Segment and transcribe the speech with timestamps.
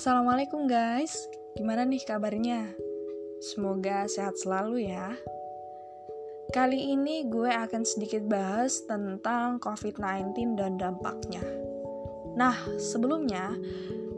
[0.00, 1.28] Assalamualaikum guys,
[1.60, 2.72] gimana nih kabarnya?
[3.52, 5.12] Semoga sehat selalu ya.
[6.56, 11.44] Kali ini gue akan sedikit bahas tentang COVID-19 dan dampaknya.
[12.32, 13.52] Nah, sebelumnya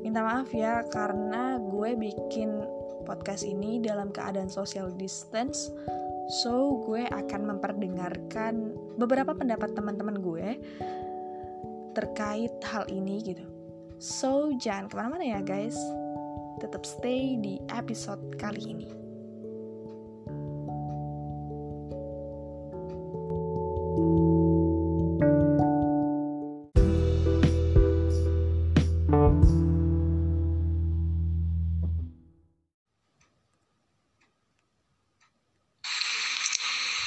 [0.06, 2.62] minta maaf ya karena gue bikin
[3.02, 5.66] podcast ini dalam keadaan social distance.
[6.46, 8.54] So, gue akan memperdengarkan
[9.02, 10.62] beberapa pendapat teman-teman gue
[11.98, 13.51] terkait hal ini gitu.
[14.02, 15.78] So, jangan ke mana-mana ya guys.
[16.58, 18.90] Tetap stay di episode kali ini.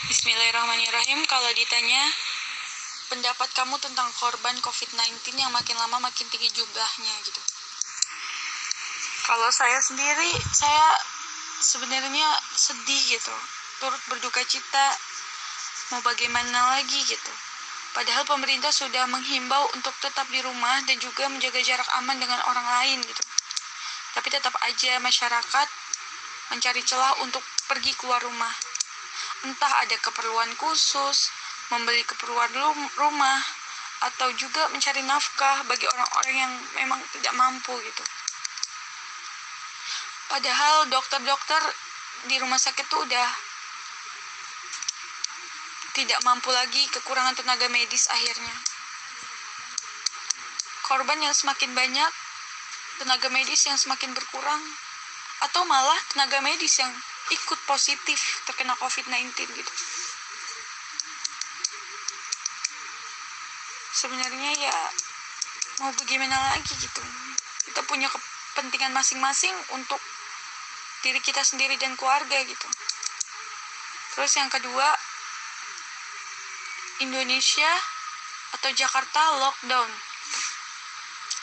[0.07, 1.27] Bismillahirrahmanirrahim.
[1.27, 2.25] Kalau ditanya
[3.26, 7.41] pendapat kamu tentang korban COVID-19 yang makin lama makin tinggi jumlahnya gitu.
[9.26, 10.93] Kalau saya sendiri, saya
[11.57, 13.34] sebenarnya sedih gitu,
[13.81, 14.93] turut berduka cita.
[15.90, 17.34] Mau bagaimana lagi gitu.
[17.98, 22.68] Padahal pemerintah sudah menghimbau untuk tetap di rumah dan juga menjaga jarak aman dengan orang
[22.77, 23.23] lain gitu.
[24.13, 25.68] Tapi tetap aja masyarakat
[26.53, 28.53] mencari celah untuk pergi keluar rumah.
[29.49, 31.34] Entah ada keperluan khusus,
[31.74, 32.52] membeli keperluan
[32.98, 33.40] rumah,
[34.04, 38.04] atau juga mencari nafkah bagi orang-orang yang memang tidak mampu gitu.
[40.30, 41.62] Padahal dokter-dokter
[42.27, 43.30] di rumah sakit tuh udah
[45.96, 48.55] tidak mampu lagi kekurangan tenaga medis akhirnya.
[50.86, 52.12] Korban yang semakin banyak,
[53.02, 54.62] tenaga medis yang semakin berkurang,
[55.49, 56.91] atau malah tenaga medis yang
[57.32, 59.74] ikut positif terkena COVID-19 gitu.
[63.96, 64.78] Sebenarnya ya
[65.79, 67.02] mau bagaimana lagi gitu.
[67.72, 70.00] Kita punya kepentingan masing-masing untuk
[71.08, 72.68] diri kita sendiri dan keluarga gitu.
[74.16, 74.88] Terus yang kedua
[77.00, 77.72] Indonesia
[78.59, 79.92] atau Jakarta lockdown.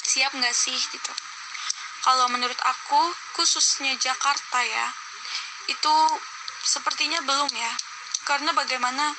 [0.03, 1.12] Siap nggak sih gitu?
[2.03, 3.00] Kalau menurut aku
[3.38, 4.87] khususnya Jakarta ya
[5.71, 5.94] itu
[6.65, 7.72] sepertinya belum ya.
[8.22, 9.12] Karena bagaimana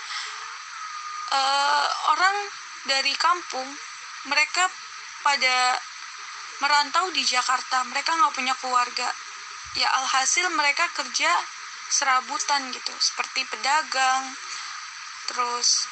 [1.31, 3.67] uh, orang dari kampung
[4.27, 4.67] mereka
[5.23, 5.79] pada
[6.59, 7.83] merantau di Jakarta.
[7.87, 9.07] Mereka nggak punya keluarga.
[9.73, 11.31] Ya alhasil mereka kerja
[11.89, 12.93] serabutan gitu.
[12.99, 14.35] Seperti pedagang
[15.31, 15.87] terus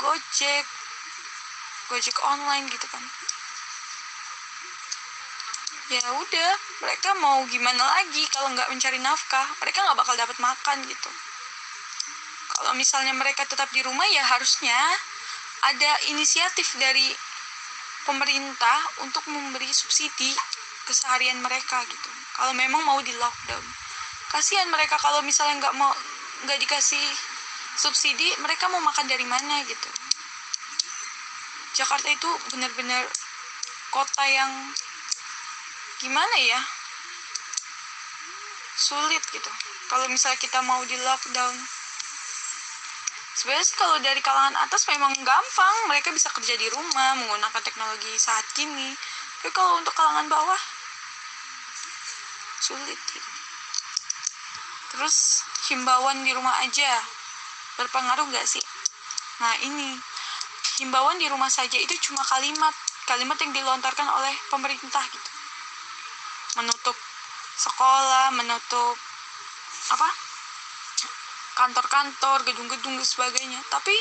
[0.00, 0.64] gojek
[1.88, 3.04] gojek online gitu kan.
[5.88, 6.50] Ya udah
[6.84, 9.48] mereka mau gimana lagi kalau nggak mencari nafkah?
[9.56, 11.10] Mereka nggak bakal dapat makan gitu.
[12.52, 14.76] Kalau misalnya mereka tetap di rumah ya harusnya
[15.64, 17.10] ada inisiatif dari
[18.06, 20.30] pemerintah untuk memberi subsidi
[20.86, 22.10] keseharian mereka gitu.
[22.38, 23.64] Kalau memang mau di lockdown.
[24.32, 25.92] Kasihan mereka kalau misalnya nggak mau
[26.46, 27.02] nggak dikasih
[27.76, 29.90] subsidi mereka mau makan dari mana gitu.
[31.76, 33.04] Jakarta itu benar-benar
[33.92, 34.50] kota yang
[36.00, 36.60] gimana ya?
[38.78, 39.50] Sulit gitu.
[39.90, 41.54] Kalau misalnya kita mau di lockdown
[43.38, 45.76] sebenarnya kalau dari kalangan atas memang gampang.
[45.86, 48.98] Mereka bisa kerja di rumah menggunakan teknologi saat kini
[49.38, 50.62] tapi kalau untuk kalangan bawah
[52.58, 53.30] sulit gitu.
[54.90, 56.98] terus himbauan di rumah aja.
[57.78, 58.62] Berpengaruh nggak sih?
[59.38, 59.94] Nah ini.
[60.82, 62.74] Himbauan di rumah saja itu cuma kalimat.
[63.06, 65.30] Kalimat yang dilontarkan oleh pemerintah gitu.
[66.58, 66.98] Menutup
[67.58, 68.94] sekolah menutup
[69.90, 70.08] apa
[71.58, 73.58] kantor-kantor, gedung-gedung dan sebagainya.
[73.66, 73.94] Tapi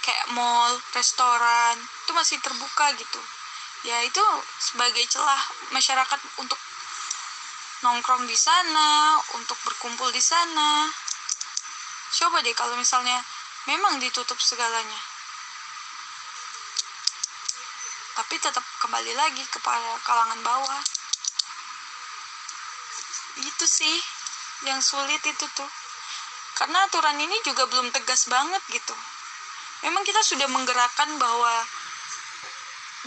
[0.00, 3.20] kayak mall, restoran itu masih terbuka gitu.
[3.84, 4.24] Ya itu
[4.56, 5.40] sebagai celah
[5.76, 6.56] masyarakat untuk
[7.84, 10.88] nongkrong di sana, untuk berkumpul di sana.
[12.16, 13.20] Coba deh kalau misalnya
[13.68, 15.00] memang ditutup segalanya.
[18.20, 20.82] Tapi tetap kembali lagi kepada kalangan bawah.
[23.40, 23.96] Itu sih
[24.68, 25.70] yang sulit itu tuh
[26.60, 28.92] karena aturan ini juga belum tegas banget gitu.
[29.80, 31.64] Memang kita sudah menggerakkan bahwa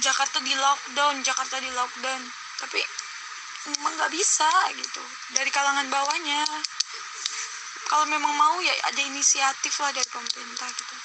[0.01, 2.21] Jakarta di lockdown Jakarta di lockdown.
[2.57, 2.81] Tapi
[3.69, 5.03] memang nggak bisa gitu.
[5.37, 6.41] Dari kalangan bawahnya.
[7.93, 10.95] Kalau memang mau ya ada inisiatif lah dari pemerintah gitu.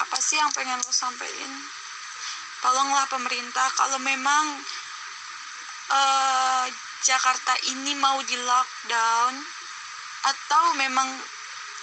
[0.00, 1.52] Apa sih yang pengen lo sampein?
[2.64, 3.68] Tolonglah pemerintah.
[3.76, 4.64] Kalau memang
[5.92, 6.64] uh,
[7.04, 9.59] Jakarta ini mau di lockdown
[10.20, 11.08] atau memang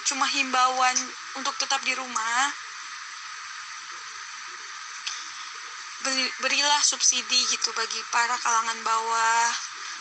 [0.06, 0.98] cuma himbauan
[1.36, 2.54] untuk tetap di rumah?
[6.40, 9.50] Berilah subsidi gitu bagi para kalangan bawah.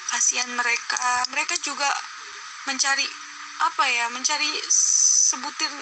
[0.06, 1.26] Kasihan mereka.
[1.34, 1.90] Mereka juga
[2.70, 3.06] mencari
[3.56, 5.72] apa ya mencari sebutir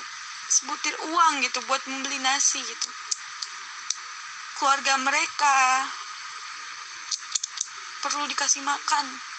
[0.48, 2.88] sebutir uang gitu buat membeli nasi gitu.
[4.56, 5.84] Keluarga mereka
[8.00, 9.33] perlu dikasih makan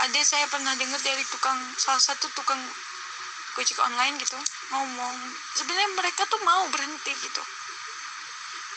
[0.00, 2.60] ada saya pernah dengar dari tukang salah satu tukang
[3.52, 4.38] gojek online gitu
[4.72, 5.16] ngomong
[5.58, 7.42] sebenarnya mereka tuh mau berhenti gitu.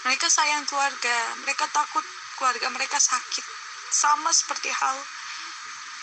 [0.04, 1.16] Mereka sayang keluarga
[1.48, 2.04] mereka takut
[2.36, 3.46] keluarga mereka sakit
[3.94, 4.98] sama seperti hal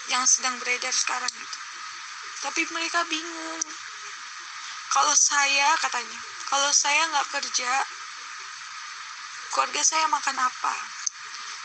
[0.09, 1.59] yang sedang beredar sekarang itu
[2.41, 3.61] tapi mereka bingung.
[4.91, 7.73] Kalau saya katanya kalau saya nggak kerja
[9.53, 10.75] keluarga saya makan apa?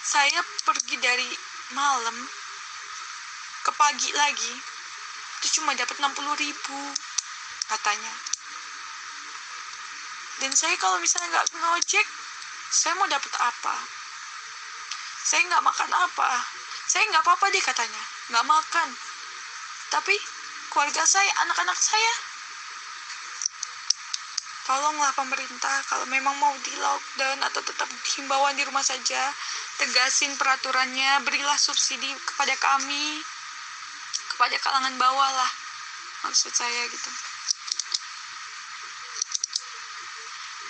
[0.05, 1.29] Saya pergi dari
[1.73, 2.13] malam
[3.85, 4.55] pagi lagi
[5.37, 6.09] itu cuma dapat 60
[6.41, 6.79] ribu
[7.69, 8.13] katanya.
[10.41, 12.07] Dan saya kalau misalnya nggak ngojek
[12.73, 13.77] saya mau dapat apa?
[15.21, 16.31] Saya nggak makan apa?
[16.89, 18.03] Saya nggak apa-apa deh katanya.
[18.33, 18.89] Nggak makan.
[19.93, 20.17] Tapi
[20.73, 22.13] keluarga saya anak-anak saya
[24.65, 27.85] tolonglah pemerintah kalau memang mau di lockdown atau tetap
[28.17, 29.29] himbauan di rumah saja
[29.77, 33.21] tegasin peraturannya berilah subsidi kepada kami
[34.35, 35.51] kepada kalangan bawah lah
[36.27, 37.11] maksud saya gitu.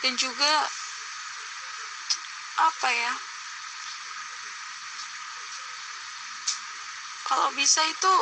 [0.05, 0.53] Dan juga
[2.61, 3.11] apa ya
[7.25, 8.13] kalau bisa itu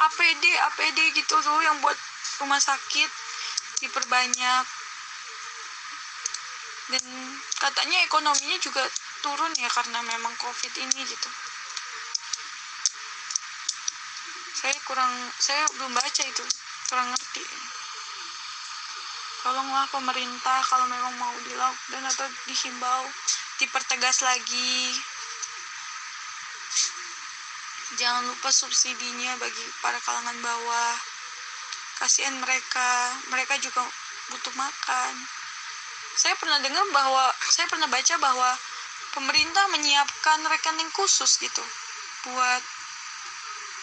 [0.00, 1.98] APD APD gitu tuh yang buat
[2.40, 3.10] rumah sakit
[3.84, 4.64] diperbanyak.
[6.88, 7.04] Dan
[7.60, 8.82] katanya ekonominya juga
[9.20, 11.28] turun ya karena memang covid ini gitu
[14.60, 16.44] saya kurang saya belum baca itu.
[16.92, 17.44] Kurang ngerti.
[19.40, 23.08] Tolonglah pemerintah kalau memang mau di lockdown atau dihimbau
[23.56, 24.92] dipertegas lagi.
[27.96, 30.94] Jangan lupa subsidinya bagi para kalangan bawah.
[32.04, 33.16] Kasihan mereka.
[33.32, 33.80] Mereka juga
[34.28, 35.14] butuh makan.
[36.20, 38.50] Saya pernah dengar bahwa saya pernah baca bahwa
[39.16, 41.64] pemerintah menyiapkan rekening khusus gitu
[42.28, 42.62] buat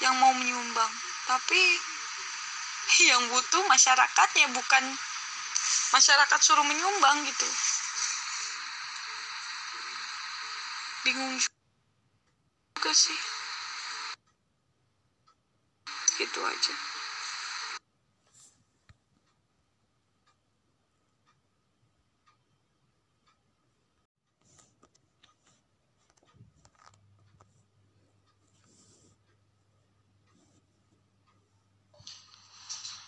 [0.01, 0.91] yang mau menyumbang.
[1.27, 1.61] Tapi
[3.09, 4.83] yang butuh masyarakatnya bukan
[5.93, 7.49] masyarakat suruh menyumbang gitu.
[11.07, 13.19] Bingung juga sih.
[16.17, 16.73] Gitu aja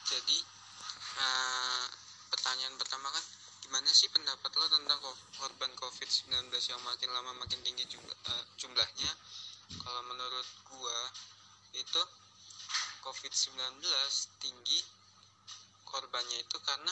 [0.09, 0.37] jadi
[1.21, 1.85] uh,
[2.33, 3.25] pertanyaan pertama kan
[3.61, 4.97] gimana sih pendapat lo tentang
[5.37, 9.11] korban COVID-19 yang makin lama makin tinggi jumlah, uh, jumlahnya.
[9.71, 10.99] Kalau menurut gua
[11.71, 12.01] itu
[12.99, 13.55] COVID-19
[14.43, 14.83] tinggi
[15.87, 16.91] korbannya itu karena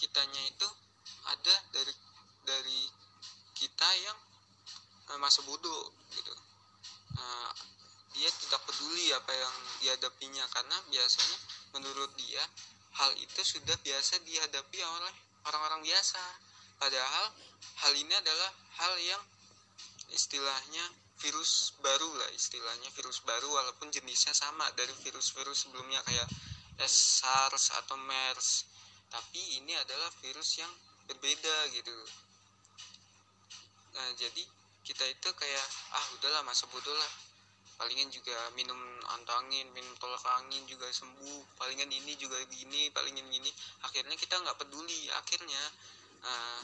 [0.00, 0.64] kitanya itu
[1.28, 1.92] ada dari
[2.48, 2.88] dari
[3.52, 4.16] kita yang
[5.12, 6.32] uh, masa bodoh gitu.
[7.20, 7.52] Uh,
[8.16, 9.54] dia tidak peduli apa yang
[9.84, 11.36] dihadapinya karena biasanya
[11.76, 12.40] menurut dia
[12.96, 16.24] hal itu sudah biasa dihadapi oleh orang-orang biasa.
[16.80, 17.28] Padahal
[17.84, 19.22] hal ini adalah hal yang
[20.12, 20.84] istilahnya
[21.16, 26.28] virus baru lah istilahnya virus baru walaupun jenisnya sama dari virus-virus sebelumnya kayak
[26.84, 28.68] SARS atau MERS.
[29.08, 30.68] Tapi ini adalah virus yang
[31.08, 31.96] berbeda gitu.
[33.96, 34.44] Nah jadi
[34.84, 35.66] kita itu kayak
[35.96, 37.12] ah udahlah masa bodoh lah.
[37.76, 38.76] Palingan juga minum
[39.12, 43.48] antangin minum tolak angin juga sembuh palingan ini juga gini palingan gini.
[43.88, 45.62] Akhirnya kita nggak peduli akhirnya
[46.24, 46.60] uh,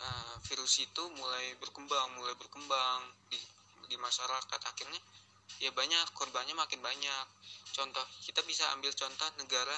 [0.00, 3.00] uh, virus itu mulai berkembang mulai berkembang
[3.32, 3.40] di
[3.86, 4.60] di masyarakat.
[4.66, 5.00] Akhirnya
[5.62, 7.26] ya banyak korbannya makin banyak.
[7.72, 9.76] Contoh kita bisa ambil contoh negara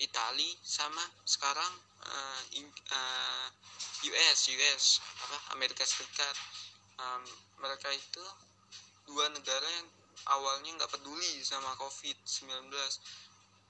[0.00, 3.46] Itali sama sekarang uh, in, uh,
[4.08, 4.84] US US
[5.22, 6.34] apa Amerika Serikat.
[6.98, 7.22] Um,
[7.60, 8.24] mereka itu
[9.06, 9.88] dua negara yang
[10.30, 12.70] awalnya nggak peduli sama COVID-19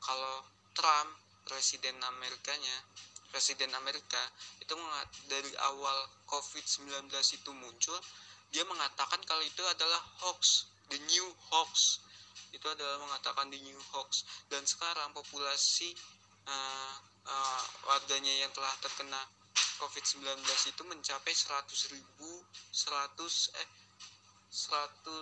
[0.02, 0.44] kalau
[0.76, 1.10] Trump
[1.48, 2.76] presiden Amerikanya
[3.32, 4.20] presiden Amerika
[4.60, 4.76] itu
[5.26, 5.96] dari awal
[6.28, 7.98] COVID-19 itu muncul
[8.52, 12.04] dia mengatakan kalau itu adalah hoax the new hoax.
[12.52, 14.28] Itu adalah mengatakan the new hoax.
[14.52, 15.96] Dan sekarang populasi
[16.44, 19.24] uh, uh, warganya yang telah terkena
[19.80, 22.30] COVID-19 itu mencapai 100 ribu
[22.70, 23.68] 100 eh
[24.52, 25.16] 110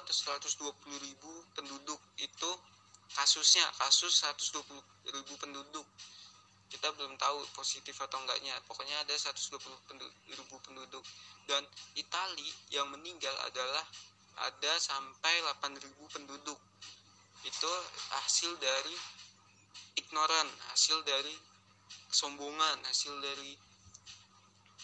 [0.00, 2.50] atau 120 ribu penduduk itu
[3.12, 4.64] kasusnya kasus 120
[5.12, 5.84] ribu penduduk
[6.74, 8.58] kita belum tahu positif atau enggaknya.
[8.66, 9.62] Pokoknya ada 120
[10.34, 11.06] ribu penduduk.
[11.46, 11.62] Dan
[11.94, 13.86] Itali yang meninggal adalah
[14.42, 16.58] ada sampai 8 ribu penduduk.
[17.46, 17.70] Itu
[18.10, 18.98] hasil dari
[19.94, 21.34] ignoran hasil dari
[22.10, 23.54] kesombongan hasil dari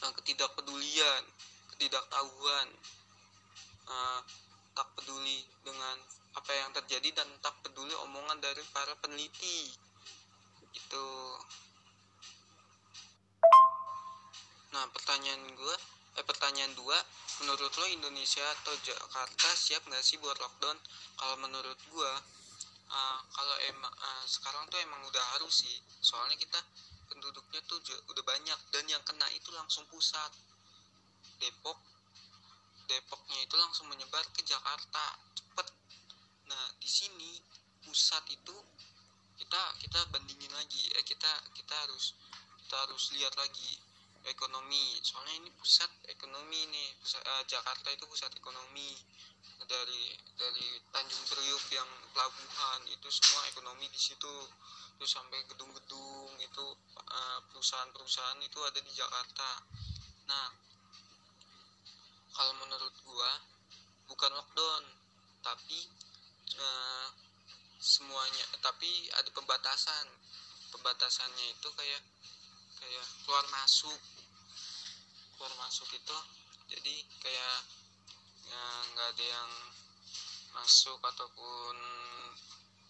[0.06, 1.22] uh, ketidakpedulian
[1.74, 2.68] ketidaktahuan
[3.90, 4.20] uh,
[4.74, 5.98] tak peduli dengan
[6.38, 9.74] apa yang terjadi dan tak peduli omongan dari para peneliti
[15.20, 15.76] pertanyaan gue
[16.16, 16.96] eh pertanyaan dua
[17.44, 20.80] menurut lo Indonesia atau Jakarta siap nggak sih buat lockdown?
[21.20, 22.12] Kalau menurut gue
[22.88, 25.76] uh, kalau emang uh, sekarang tuh emang udah harus sih.
[26.00, 26.56] Soalnya kita
[27.12, 28.56] penduduknya tuh udah banyak.
[28.72, 30.32] Dan yang kena itu langsung pusat.
[31.36, 31.76] Depok
[32.88, 35.20] Depoknya itu langsung menyebar ke Jakarta.
[35.36, 35.68] Cepet.
[36.48, 37.44] Nah di sini
[37.84, 38.56] pusat itu
[39.36, 40.80] kita kita bandingin lagi.
[40.96, 42.16] Eh kita kita harus
[42.64, 43.89] kita harus lihat lagi
[44.28, 45.00] ekonomi.
[45.00, 48.92] Soalnya ini pusat ekonomi nih pusat, uh, Jakarta itu pusat ekonomi.
[49.70, 54.36] Dari dari Tanjung Priuk yang pelabuhan itu semua ekonomi di situ.
[54.98, 59.50] Terus sampai gedung-gedung itu uh, perusahaan-perusahaan itu ada di Jakarta.
[60.28, 60.48] Nah
[62.34, 63.30] kalau menurut gua
[64.10, 64.84] bukan lockdown
[65.40, 65.86] tapi
[66.58, 67.08] uh,
[67.80, 70.06] semuanya tapi ada pembatasan.
[70.70, 72.02] Pembatasannya itu kayak
[72.80, 74.00] kayak keluar masuk.
[75.36, 76.16] Keluar masuk itu
[76.70, 77.58] jadi kayak
[78.48, 79.50] ya, nggak ada yang
[80.56, 81.76] masuk ataupun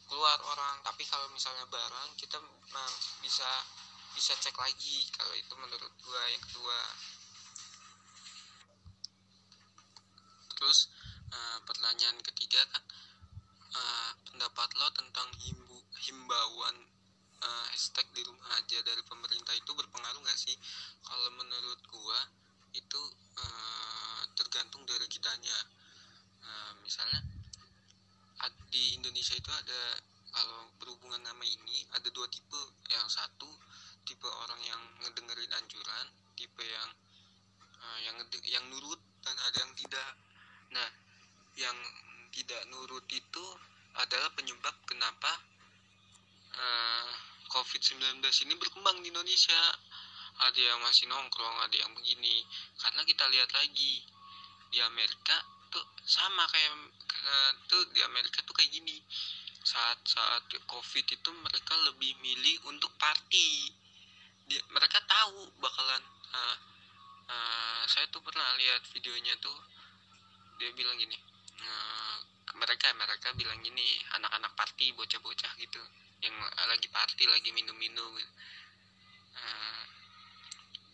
[0.06, 0.82] keluar orang.
[0.86, 2.38] Tapi kalau misalnya barang kita
[3.22, 3.50] bisa
[4.10, 6.80] bisa cek lagi kalau itu menurut gua yang kedua.
[10.60, 10.92] Terus
[11.32, 12.84] uh, pertanyaan ketiga kan
[13.72, 16.89] uh, pendapat lo tentang himbu himbauan
[17.40, 20.56] uh, hashtag di rumah aja dari pemerintah itu berpengaruh nggak sih?
[21.04, 22.18] Kalau menurut gua
[22.76, 23.02] itu
[23.40, 25.58] uh, tergantung dari kitanya.
[26.40, 27.20] Uh, misalnya
[28.70, 29.98] di Indonesia itu ada
[30.30, 32.62] kalau berhubungan nama ini ada dua tipe.
[32.86, 33.50] Yang satu
[34.06, 36.06] tipe orang yang ngedengerin anjuran
[36.38, 36.90] tipe yang
[37.82, 38.16] uh, yang
[38.46, 40.10] yang nurut dan ada yang tidak.
[40.70, 40.88] Nah
[41.58, 41.76] yang
[42.30, 43.44] tidak nurut itu
[43.98, 45.32] adalah penyebab kenapa
[46.54, 47.10] uh,
[47.50, 49.60] COVID-19 ini berkembang di Indonesia.
[50.40, 52.46] Ada yang masih nongkrong ada yang begini.
[52.78, 54.00] Karena kita lihat lagi
[54.70, 55.36] di Amerika
[55.68, 56.72] tuh sama kayak
[57.10, 59.02] uh, tuh di Amerika tuh kayak gini.
[59.60, 63.68] Saat saat COVID itu mereka lebih milih untuk party.
[64.48, 66.02] Dia, mereka tahu bakalan
[66.32, 66.56] uh,
[67.30, 69.54] uh, saya tuh pernah lihat videonya tuh
[70.58, 71.16] dia bilang gini
[71.62, 72.16] uh,
[72.58, 75.82] mereka mereka bilang gini anak-anak party bocah-bocah gitu
[76.20, 76.36] yang
[76.68, 78.12] lagi party lagi minum-minum.
[78.16, 78.32] Gitu.
[79.40, 79.82] uh,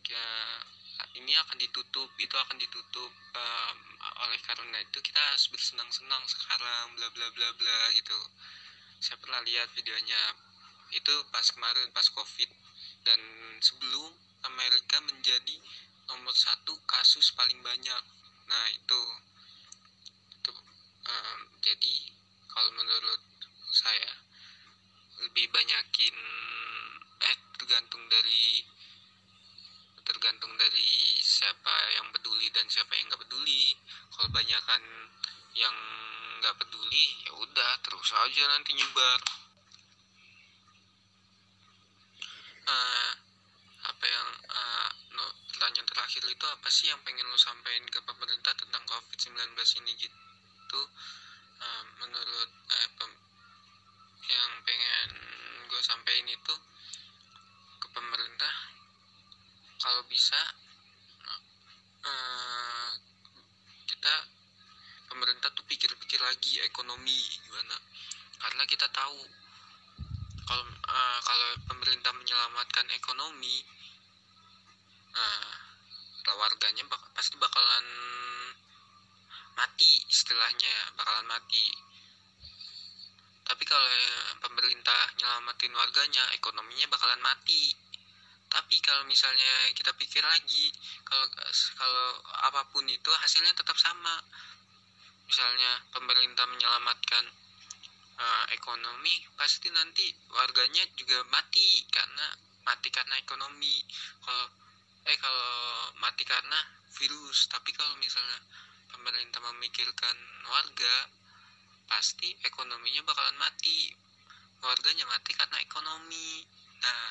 [0.06, 0.26] ya,
[1.18, 3.10] ini akan ditutup itu akan ditutup.
[3.34, 3.72] Uh,
[4.26, 8.18] oleh karena itu kita harus bersenang-senang sekarang bla bla bla bla gitu.
[9.02, 10.22] Saya pernah lihat videonya.
[10.94, 12.50] Itu pas kemarin pas covid.
[13.02, 13.20] Dan
[13.58, 14.14] sebelum
[14.46, 15.56] Amerika menjadi
[16.06, 18.02] nomor satu kasus paling banyak.
[18.46, 19.02] Nah itu.
[20.38, 20.52] Itu
[21.06, 21.94] um, jadi
[22.46, 23.20] kalau menurut
[23.74, 24.25] saya
[25.24, 26.16] lebih banyakin
[27.16, 28.60] eh tergantung dari
[30.06, 33.74] tergantung dari siapa yang peduli dan siapa yang nggak peduli.
[34.14, 34.82] Kalau banyakkan
[35.56, 35.76] yang
[36.38, 39.20] nggak peduli ya udah terus aja nanti nyebar.
[42.66, 43.12] Uh,
[43.86, 44.90] apa yang uh,
[45.56, 50.82] pertanyaan terakhir itu apa sih yang pengen lo sampaikan ke pemerintah tentang covid-19 ini gitu?
[51.56, 53.10] Uh, menurut eh, pem,
[54.26, 55.10] yang pengen
[55.66, 56.54] gue sampaikan itu
[57.78, 58.54] ke pemerintah
[59.78, 60.40] kalau bisa
[62.06, 62.90] uh,
[63.86, 64.14] kita
[65.06, 67.76] pemerintah tuh pikir-pikir lagi ekonomi gimana.
[68.36, 69.20] Karena kita tahu
[70.46, 73.62] kalau uh, kalau pemerintah menyelamatkan ekonomi
[75.14, 75.56] uh,
[76.36, 77.86] warganya bak pasti bakalan
[79.56, 81.64] mati istilahnya bakalan mati
[83.56, 83.88] tapi kalau
[84.36, 87.72] pemerintah nyelamatin warganya ekonominya bakalan mati.
[88.52, 90.68] Tapi kalau misalnya kita pikir lagi
[91.08, 91.24] kalau
[91.72, 94.12] kalau apa pun itu hasilnya tetap sama.
[95.24, 97.24] Misalnya pemerintah menyelamatkan
[98.20, 100.04] uh, ekonomi pasti nanti
[100.36, 103.80] warganya juga mati karena mati karena ekonomi.
[104.20, 104.52] Kalau
[105.08, 106.60] eh kalau mati karena
[106.92, 107.48] virus.
[107.48, 108.36] Tapi kalau misalnya
[108.92, 111.15] pemerintah memikirkan warga
[111.86, 113.94] pasti ekonominya bakalan mati.
[114.62, 116.42] Warganya mati karena ekonomi.
[116.82, 117.06] Nah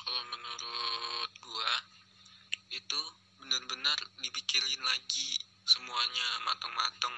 [0.00, 1.72] kalau menurut gua
[2.70, 3.00] itu
[3.42, 7.16] benar-benar dipikirin lagi semuanya matang-matang.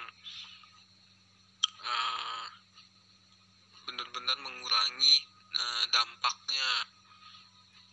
[1.83, 2.47] Uh,
[3.85, 5.17] benar-benar mengurangi
[5.57, 6.71] uh, dampaknya.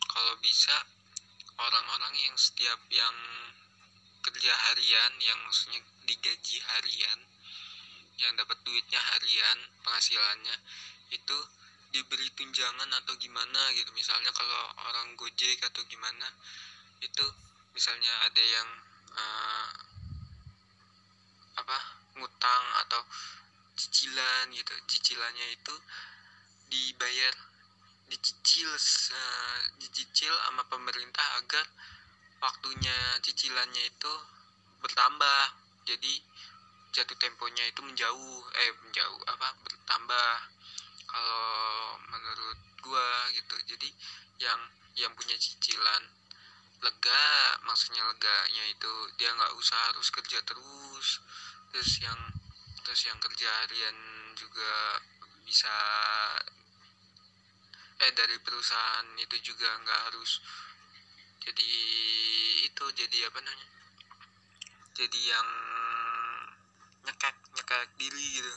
[0.09, 0.73] Kalau bisa
[1.59, 3.15] orang-orang yang setiap yang
[4.25, 7.28] kerja harian yang maksudnya digaji harian
[8.19, 10.55] yang dapat duitnya harian penghasilannya
[11.15, 11.37] itu
[11.89, 13.89] diberi tunjangan atau gimana gitu.
[13.97, 16.27] Misalnya kalau orang gojek atau gimana
[17.01, 17.25] itu
[17.73, 18.69] misalnya ada yang
[19.15, 19.67] uh,
[21.59, 21.77] apa
[22.19, 23.01] ngutang atau
[23.73, 24.73] cicilan gitu.
[24.85, 25.75] Cicilannya itu
[26.69, 27.33] dibayar
[28.09, 31.65] dicicil uh, dicicil sama pemerintah agar
[32.43, 34.13] waktunya cicilannya itu
[34.83, 35.41] bertambah.
[35.89, 36.21] Jadi
[36.89, 40.31] jatuh temponya itu menjauh eh menjauh apa bertambah
[41.09, 43.55] kalau menurut gua gitu.
[43.69, 43.89] Jadi
[44.39, 44.59] yang
[44.97, 46.03] yang punya cicilan
[46.79, 47.27] lega
[47.67, 51.07] maksudnya leganya itu dia nggak usah harus kerja terus
[51.75, 52.19] terus yang
[52.87, 53.97] terus yang kerja harian
[54.39, 55.03] juga
[55.43, 55.75] bisa
[57.99, 60.39] eh dari perusahaan itu juga nggak harus
[61.43, 61.71] jadi
[62.63, 63.69] itu jadi apa namanya
[64.95, 65.49] jadi yang
[67.05, 68.53] nyekek nyekek diri gitu.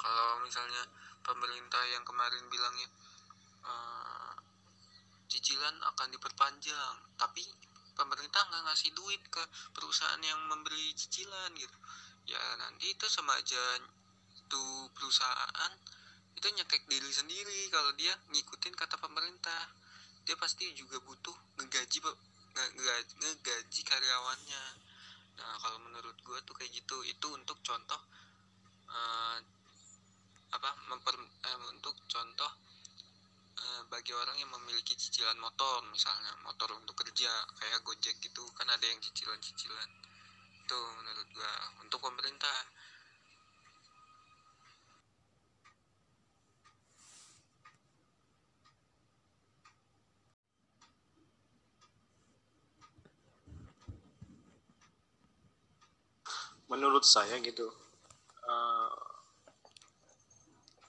[0.00, 0.82] Kalau misalnya
[1.24, 2.88] pemerintah yang kemarin bilangnya
[3.64, 4.32] uh,
[5.28, 7.42] cicilan akan diperpanjang tapi
[7.94, 11.76] pemerintah nggak ngasih duit ke perusahaan yang memberi cicilan gitu.
[12.28, 13.80] Ya nanti itu sama aja
[14.50, 15.72] tuh perusahaan
[16.34, 19.70] itu nyekek diri sendiri kalau dia ngikutin kata pemerintah.
[20.24, 22.00] Dia pasti juga butuh ngegaji
[22.54, 24.83] ngegaji, ngegaji karyawannya
[25.34, 26.96] nah kalau menurut gue tuh kayak gitu.
[27.06, 28.00] Itu untuk contoh
[28.90, 29.36] uh,
[30.54, 32.52] apa memper eh, untuk contoh
[33.58, 38.70] eh, bagi orang yang memiliki cicilan motor misalnya motor untuk kerja kayak gojek gitu kan
[38.70, 39.90] ada yang cicilan-cicilan.
[40.64, 42.56] Itu menurut gua untuk pemerintah
[56.74, 57.70] menurut saya gitu
[58.50, 58.90] uh,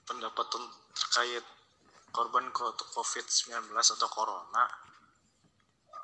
[0.02, 0.46] pendapat
[0.90, 1.46] terkait
[2.10, 4.66] korban COVID-19 atau corona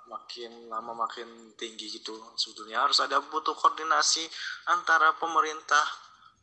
[0.06, 2.84] makin lama makin tinggi gitu sebetulnya.
[2.84, 4.22] Harus ada butuh koordinasi
[4.68, 5.82] antara pemerintah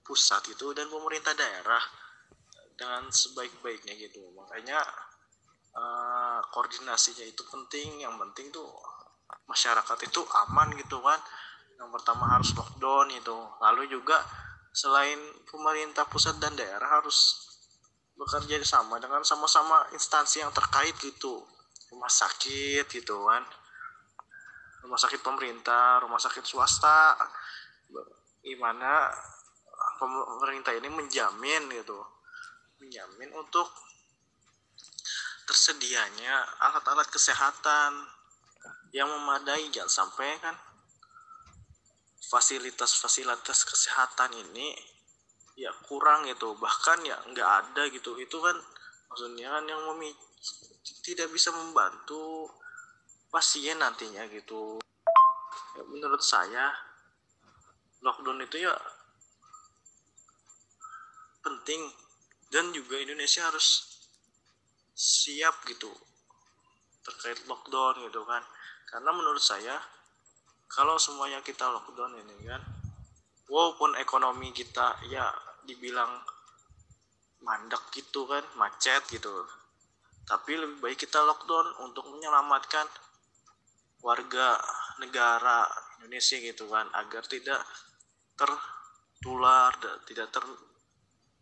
[0.02, 1.84] pusat itu dan pemerintah daerah
[2.74, 4.26] dengan sebaik-baiknya gitu.
[4.34, 4.82] Makanya
[5.78, 8.02] uh, koordinasinya itu penting.
[8.02, 8.66] Yang penting tuh
[9.46, 11.22] masyarakat itu aman gitu kan
[11.80, 14.20] yang pertama harus lockdown itu lalu juga
[14.76, 17.50] selain pemerintah pusat dan daerah harus
[18.20, 21.40] bekerja sama dengan sama-sama instansi yang terkait gitu.
[21.90, 23.42] Rumah sakit gitu kan.
[24.86, 27.16] Rumah sakit pemerintah rumah sakit swasta.
[28.44, 29.08] Gimana
[29.98, 31.98] pemerintah ini menjamin gitu.
[32.84, 33.72] Menjamin untuk
[35.48, 38.06] tersedianya alat-alat kesehatan
[38.94, 40.54] yang memadai jangan sampai kan
[42.30, 44.78] fasilitas-fasilitas kesehatan ini
[45.58, 46.54] ya kurang gitu.
[46.56, 48.16] Bahkan ya nggak ada gitu.
[48.22, 48.56] Itu kan
[49.10, 50.14] maksudnya kan yang memi
[51.02, 52.48] tidak bisa membantu
[53.34, 54.78] pasien nantinya gitu.
[55.76, 56.70] Ya, menurut saya
[58.06, 58.78] lockdown itu ya
[61.42, 61.90] penting.
[62.50, 63.86] Dan juga Indonesia harus
[64.98, 65.94] siap gitu
[67.06, 68.42] terkait lockdown gitu kan.
[68.90, 69.78] Karena menurut saya
[70.70, 72.62] kalau semuanya kita lockdown ini kan
[73.50, 75.26] walaupun ekonomi kita ya
[75.66, 76.22] dibilang
[77.42, 79.34] mandek gitu kan macet gitu.
[80.30, 82.86] Tapi lebih baik kita lockdown untuk menyelamatkan
[84.06, 84.62] warga
[85.02, 85.66] negara
[86.00, 87.66] Indonesia gitu kan agar tidak
[88.38, 89.74] tertular
[90.06, 90.46] tidak ter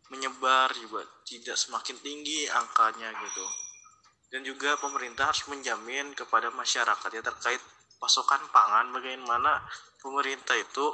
[0.07, 3.45] menyebar juga tidak semakin tinggi angkanya gitu.
[4.31, 7.59] Dan juga pemerintah harus menjamin kepada masyarakat ya terkait
[7.97, 9.61] pasokan pangan bagaimana
[9.97, 10.85] pemerintah itu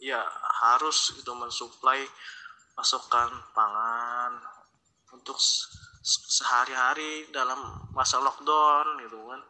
[0.00, 0.20] ya
[0.64, 2.04] harus itu mensuplai
[2.72, 4.40] pasokan pangan
[5.12, 5.36] untuk
[6.00, 7.60] sehari-hari dalam
[7.92, 9.40] masa lockdown gitu kan.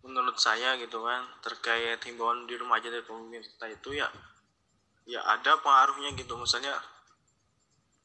[0.00, 4.08] Menurut saya gitu kan terkait himbauan di rumah aja dari pemerintah itu ya
[5.04, 6.40] ya ada pengaruhnya gitu.
[6.40, 6.72] Misalnya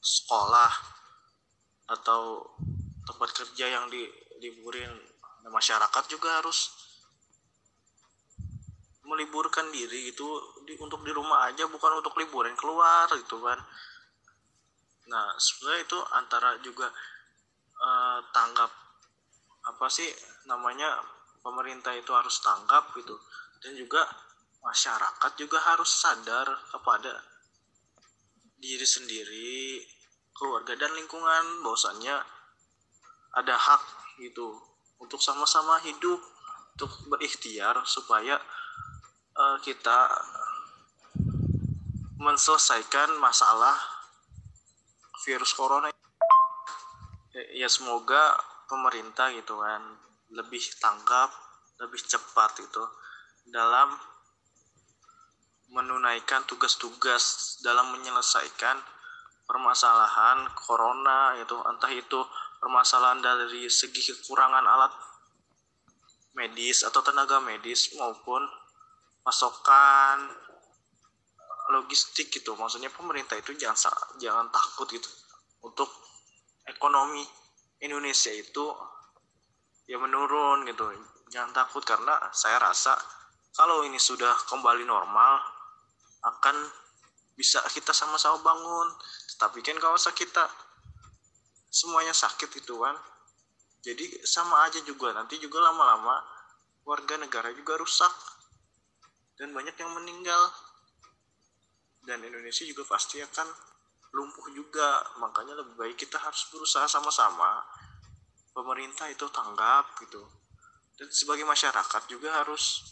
[0.04, 0.72] sekolah
[1.96, 2.44] atau
[3.08, 4.94] tempat kerja yang di liburin
[5.50, 6.74] masyarakat juga harus
[9.06, 10.26] meliburkan diri itu
[10.66, 13.58] di, untuk di rumah aja bukan untuk liburan keluar gitu kan.
[15.10, 16.90] Nah sebenarnya itu antara juga
[17.82, 18.72] uh, tanggap
[19.66, 20.10] apa sih
[20.46, 21.02] namanya
[21.42, 23.18] pemerintah itu harus tanggap gitu
[23.62, 24.02] dan juga
[24.62, 27.22] masyarakat juga harus sadar kepada
[28.58, 29.82] diri sendiri
[30.34, 32.18] keluarga dan lingkungan bahwasannya
[33.38, 34.60] ada hak gitu.
[35.00, 36.18] Untuk sama-sama hidup
[36.76, 38.36] untuk berikhtiar supaya
[39.36, 40.12] uh, kita
[42.20, 43.76] menyelesaikan masalah
[45.24, 45.92] virus corona.
[47.56, 48.40] Ya semoga
[48.72, 49.84] pemerintah gitu kan
[50.32, 51.32] lebih tanggap
[51.80, 52.84] lebih cepat itu
[53.52, 53.92] dalam
[55.76, 58.80] menunaikan tugas-tugas dalam menyelesaikan
[59.46, 62.20] permasalahan corona itu entah itu
[62.60, 64.94] permasalahan dari segi kekurangan alat
[66.36, 68.44] medis atau tenaga medis maupun
[69.24, 70.30] pasokan
[71.74, 72.54] logistik gitu.
[72.54, 75.10] Maksudnya pemerintah itu jangan jangan takut gitu
[75.66, 75.90] untuk
[76.68, 77.26] ekonomi
[77.82, 78.66] Indonesia itu
[79.90, 80.92] ya menurun gitu.
[81.34, 82.94] Jangan takut karena saya rasa
[83.56, 85.42] kalau ini sudah kembali normal
[86.26, 86.56] akan
[87.36, 88.88] bisa kita sama-sama bangun.
[89.36, 90.44] Tapi kan kalau kita
[91.76, 92.96] semuanya sakit itu kan
[93.84, 96.24] jadi sama aja juga nanti juga lama-lama
[96.88, 98.14] warga negara juga rusak
[99.36, 100.44] dan banyak yang meninggal.
[102.06, 103.50] Dan Indonesia juga pasti akan
[104.16, 107.66] lumpuh juga makanya lebih baik kita harus berusaha sama-sama.
[108.56, 110.24] Pemerintah itu tanggap gitu.
[110.96, 112.86] Dan sebagai masyarakat juga harus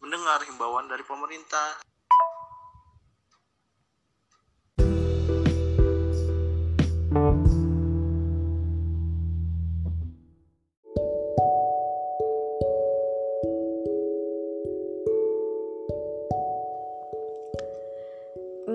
[0.00, 1.84] mendengar himbauan dari pemerintah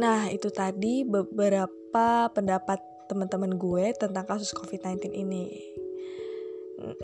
[0.10, 5.54] Nah, itu tadi beberapa pendapat teman-teman gue tentang kasus COVID-19 ini.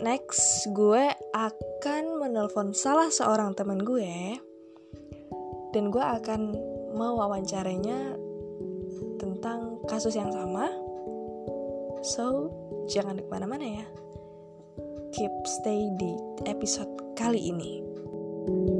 [0.02, 4.42] Next, gue akan menelpon salah seorang teman gue
[5.70, 6.58] dan gue akan
[6.98, 8.18] mewawancarainya
[9.22, 10.66] tentang kasus yang sama.
[12.02, 12.50] So,
[12.90, 13.86] jangan ke mana-mana ya.
[15.14, 16.10] Keep stay di
[16.50, 17.86] episode kali ini.
[18.46, 18.75] thank you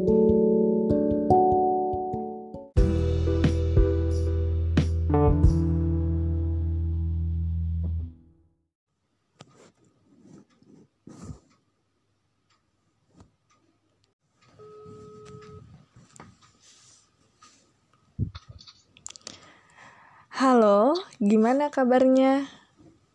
[21.57, 22.45] gimana kabarnya?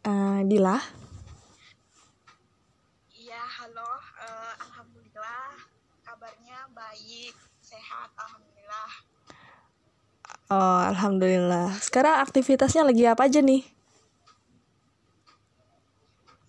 [0.02, 0.82] Uh, Dila?
[3.14, 3.86] Iya, halo.
[4.18, 5.62] Uh, Alhamdulillah,
[6.02, 8.92] kabarnya baik, sehat, Alhamdulillah.
[10.50, 11.70] Oh, Alhamdulillah.
[11.86, 13.62] Sekarang aktivitasnya lagi apa aja nih?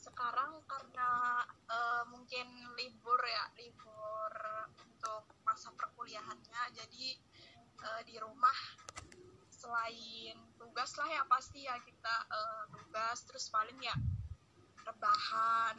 [0.01, 4.33] Sekarang karena uh, mungkin libur ya, libur
[4.81, 7.21] untuk masa perkuliahannya, jadi
[7.85, 8.57] uh, di rumah
[10.83, 13.95] tugas lah ya pasti ya kita uh, tugas terus paling ya
[14.83, 15.79] rebahan.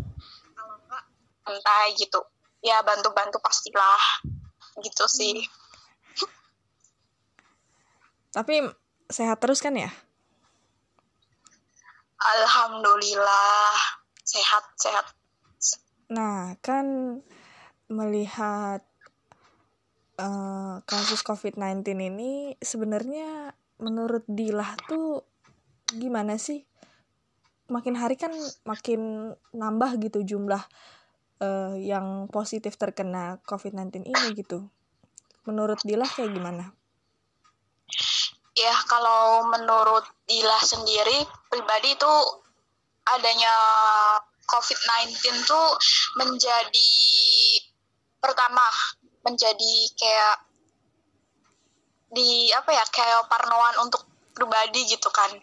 [0.56, 1.04] Kalau enggak
[1.44, 2.16] santai gitu.
[2.64, 4.24] Ya bantu-bantu pastilah.
[4.80, 5.44] Gitu sih.
[8.40, 8.72] Tapi
[9.12, 9.92] sehat terus kan ya?
[12.16, 14.00] Alhamdulillah.
[14.24, 15.12] Sehat sehat.
[16.08, 17.20] Nah kan
[17.92, 18.80] melihat
[20.16, 25.22] uh, kasus COVID-19 ini sebenarnya menurut Dilah tuh
[25.90, 26.66] gimana sih?
[27.68, 28.32] Makin hari kan
[28.64, 30.62] makin nambah gitu jumlah
[31.42, 34.66] uh, yang positif terkena COVID-19 ini gitu.
[35.46, 36.74] Menurut Dilah kayak gimana?
[38.58, 42.14] Ya, kalau menurut Dilah sendiri pribadi itu
[43.08, 43.54] adanya
[44.48, 45.68] COVID-19 tuh
[46.20, 46.90] menjadi
[48.18, 48.64] pertama
[49.22, 50.47] menjadi kayak
[52.08, 55.34] di apa ya kayak parnoan untuk pribadi gitu kan.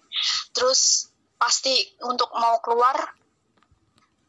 [0.56, 1.76] Terus pasti
[2.08, 2.96] untuk mau keluar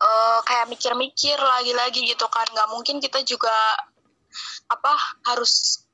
[0.02, 2.44] uh, kayak mikir-mikir lagi-lagi gitu kan.
[2.50, 3.54] Nggak mungkin kita juga
[4.66, 4.92] apa
[5.30, 5.86] harus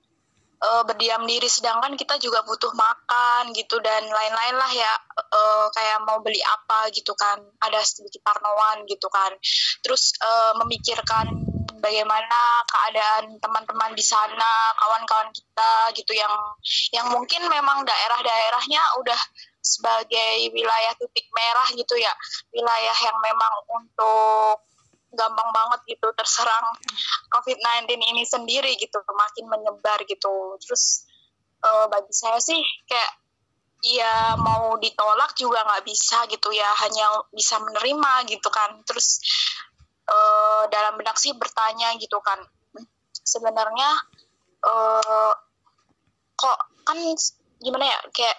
[0.64, 1.46] uh, berdiam diri.
[1.46, 6.88] Sedangkan kita juga butuh makan gitu dan lain-lain lah ya uh, kayak mau beli apa
[6.96, 7.38] gitu kan.
[7.60, 9.36] Ada sedikit parnoan gitu kan.
[9.84, 11.51] Terus uh, memikirkan
[11.82, 12.38] bagaimana
[12.70, 16.30] keadaan teman-teman di sana, kawan-kawan kita gitu yang
[16.94, 19.20] yang mungkin memang daerah-daerahnya udah
[19.58, 22.14] sebagai wilayah titik merah gitu ya,
[22.54, 24.62] wilayah yang memang untuk
[25.12, 26.64] gampang banget gitu terserang
[27.36, 30.56] COVID-19 ini sendiri gitu, makin menyebar gitu.
[30.62, 31.04] Terus
[31.66, 33.12] uh, bagi saya sih kayak
[33.82, 39.18] ya mau ditolak juga nggak bisa gitu ya hanya bisa menerima gitu kan terus
[40.08, 42.38] uh, dalam benak sih bertanya gitu kan
[43.22, 43.90] sebenarnya
[44.66, 45.32] uh,
[46.34, 46.98] kok kan
[47.62, 48.38] gimana ya kayak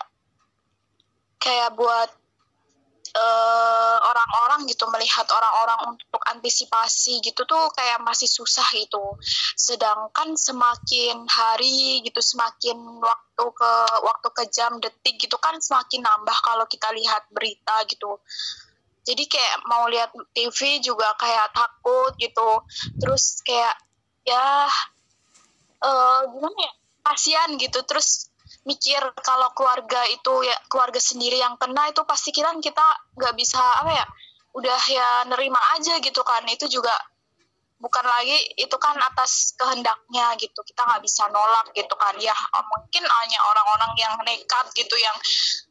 [1.39, 2.09] kayak buat
[3.13, 9.19] eh, orang-orang gitu melihat orang-orang untuk antisipasi gitu tuh kayak masih susah gitu.
[9.59, 16.37] Sedangkan semakin hari gitu semakin waktu ke waktu ke jam detik gitu kan semakin nambah
[16.41, 18.17] kalau kita lihat berita gitu.
[19.03, 22.63] Jadi kayak mau lihat TV juga kayak takut gitu.
[22.99, 23.75] Terus kayak
[24.23, 24.67] ya
[25.83, 26.73] uh, gimana ya?
[27.03, 27.83] kasihan gitu.
[27.83, 28.31] Terus
[28.63, 32.85] mikir kalau keluarga itu ya keluarga sendiri yang kena itu pasti kita kita
[33.19, 34.05] nggak bisa apa ya
[34.55, 36.93] udah ya nerima aja gitu kan itu juga
[37.83, 42.31] bukan lagi itu kan atas kehendaknya gitu kita nggak bisa nolak gitu kan ya
[42.63, 45.17] mungkin hanya orang-orang yang nekat gitu yang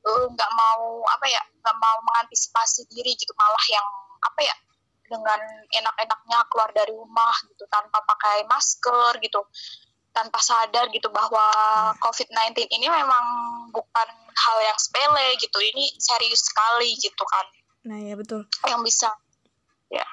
[0.04, 3.86] eh, nggak uh, mau apa ya nggak mau mengantisipasi diri gitu malah yang
[4.20, 4.56] apa ya
[5.08, 5.40] dengan
[5.72, 9.40] enak-enaknya keluar dari rumah gitu tanpa pakai masker gitu
[10.12, 11.96] tanpa sadar gitu bahwa hmm.
[12.04, 13.24] COVID-19 ini memang
[13.72, 15.56] bukan hal yang sepele gitu.
[15.56, 17.46] Ini serius sekali gitu kan.
[17.88, 18.44] Nah, ya betul.
[18.68, 19.08] Yang bisa
[19.92, 20.04] ya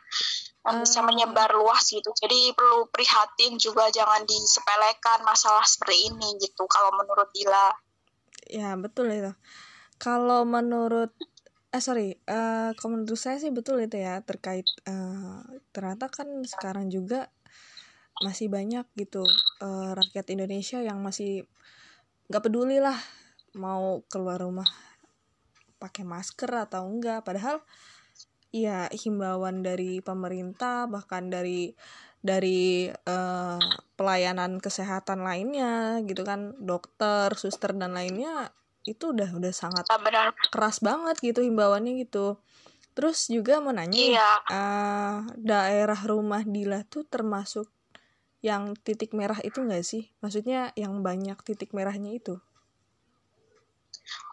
[0.70, 2.14] yang bisa menyebar luas gitu.
[2.14, 7.74] Jadi perlu prihatin juga jangan disepelekan masalah seperti ini gitu kalau menurut Dila.
[8.46, 9.34] Ya, betul itu.
[9.98, 11.12] Kalau menurut
[11.70, 16.90] eh sorry, uh, kalau menurut saya sih betul itu ya terkait uh, ternyata kan sekarang
[16.90, 17.30] juga
[18.20, 19.24] masih banyak gitu
[19.64, 21.48] uh, rakyat Indonesia yang masih
[22.28, 22.98] nggak peduli lah
[23.56, 24.68] mau keluar rumah
[25.80, 27.64] pakai masker atau enggak padahal
[28.50, 31.74] ya himbauan dari pemerintah bahkan dari
[32.20, 33.62] dari uh,
[33.96, 38.52] pelayanan kesehatan lainnya gitu kan dokter suster dan lainnya
[38.84, 40.36] itu udah udah sangat Benar.
[40.52, 42.42] keras banget gitu himbauannya gitu
[42.98, 44.30] terus juga mau nanya iya.
[44.52, 47.72] uh, daerah rumah Dila tuh termasuk
[48.40, 50.12] yang titik merah itu enggak sih?
[50.24, 52.40] Maksudnya yang banyak titik merahnya itu?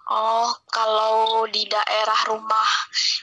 [0.07, 2.71] Oh, kalau di daerah rumah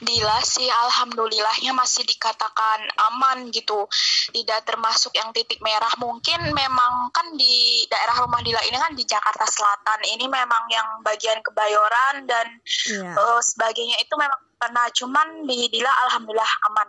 [0.04, 3.88] Dila sih alhamdulillahnya masih dikatakan aman gitu.
[4.28, 5.88] Tidak termasuk yang titik merah.
[5.96, 10.04] Mungkin memang kan di daerah rumah Dila ini kan di Jakarta Selatan.
[10.12, 12.52] Ini memang yang bagian Kebayoran dan
[12.92, 13.16] yeah.
[13.16, 13.16] Iya.
[13.16, 14.84] uh, sebagainya itu memang kena.
[14.92, 16.88] Cuman di Dila alhamdulillah aman.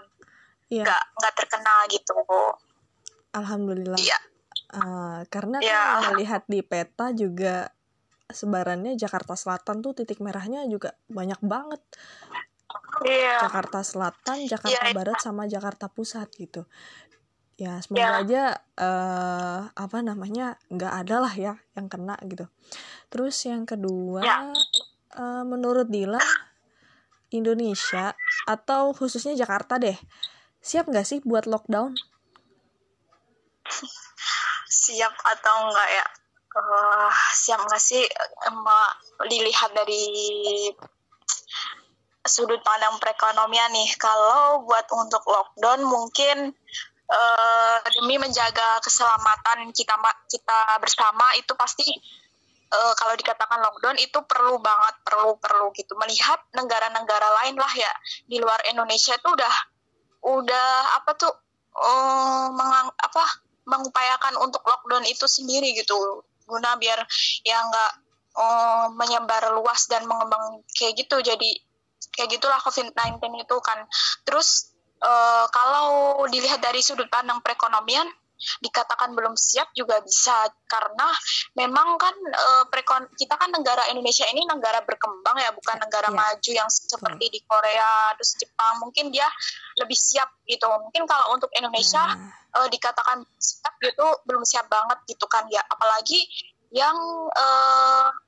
[0.68, 0.84] Yeah.
[0.84, 2.20] Nggak, nggak terkena gitu.
[3.32, 3.96] Alhamdulillah.
[3.96, 4.20] Iya.
[4.76, 5.72] Uh, karena ya.
[6.04, 7.72] kan melihat di peta juga
[8.30, 11.82] sebarannya Jakarta Selatan tuh titik merahnya juga banyak banget.
[13.06, 13.46] Iya.
[13.46, 16.62] Jakarta Selatan, Jakarta ya, Barat sama Jakarta Pusat gitu.
[17.56, 18.12] Ya semoga ya.
[18.20, 18.44] aja
[18.84, 22.52] uh, apa namanya nggak ada lah ya yang kena gitu.
[23.08, 24.52] Terus yang kedua, ya.
[25.16, 26.20] uh, menurut Dila
[27.32, 28.12] Indonesia
[28.44, 29.96] atau khususnya Jakarta deh,
[30.60, 31.96] siap nggak sih buat lockdown?
[34.86, 36.06] siap atau enggak ya
[36.56, 38.02] uh, siap nggak sih
[38.48, 38.92] emak
[39.28, 40.08] dilihat dari
[42.26, 43.90] sudut pandang perekonomian nih.
[44.00, 46.56] Kalau buat untuk lockdown mungkin
[47.12, 49.96] uh, demi menjaga keselamatan kita
[50.32, 51.86] kita bersama itu pasti
[52.74, 55.94] uh, kalau dikatakan lockdown itu perlu banget perlu perlu gitu.
[56.02, 57.94] Melihat negara-negara lain lah ya
[58.26, 59.56] di luar Indonesia itu udah
[60.26, 61.34] udah apa tuh
[61.78, 63.24] uh, mengang apa
[63.66, 67.02] mengupayakan untuk lockdown itu sendiri gitu guna biar
[67.44, 67.92] ya nggak
[68.38, 71.20] uh, menyebar luas dan mengembang kayak gitu.
[71.22, 71.58] Jadi
[72.16, 73.84] kayak gitulah COVID-19 itu kan.
[74.24, 74.72] Terus
[75.04, 78.08] uh, kalau dilihat dari sudut pandang perekonomian
[78.62, 80.50] dikatakan belum siap juga bisa.
[80.66, 81.10] Karena
[81.58, 86.18] memang kan e, prekon kita kan negara Indonesia ini negara berkembang ya bukan negara yeah.
[86.18, 88.82] maju yang seperti di Korea terus Jepang.
[88.82, 89.28] Mungkin dia
[89.80, 90.66] lebih siap gitu.
[90.68, 92.66] Mungkin kalau untuk Indonesia yeah.
[92.66, 95.62] e, dikatakan siap gitu belum siap banget gitu kan ya.
[95.66, 96.26] Apalagi
[96.74, 96.98] yang
[97.32, 97.46] e,